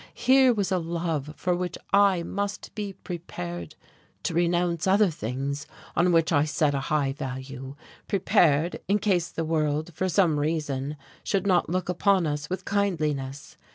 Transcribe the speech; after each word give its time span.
Here 0.15 0.51
was 0.51 0.71
a 0.71 0.79
love 0.79 1.31
for 1.37 1.55
which 1.55 1.77
I 1.93 2.23
must 2.23 2.73
be 2.73 2.93
prepared 2.93 3.75
to 4.23 4.33
renounce 4.33 4.87
other 4.87 5.11
things 5.11 5.67
on 5.95 6.11
which 6.11 6.31
I 6.31 6.43
set 6.43 6.73
a 6.73 6.79
high 6.79 7.13
value; 7.13 7.75
prepared, 8.07 8.79
in 8.87 8.97
case 8.97 9.29
the 9.29 9.45
world, 9.45 9.93
for 9.93 10.09
some 10.09 10.39
reason, 10.39 10.97
should 11.23 11.45
not 11.45 11.69
look 11.69 11.87
upon 11.87 12.25
us 12.25 12.49
with 12.49 12.65
kindliness. 12.65 13.57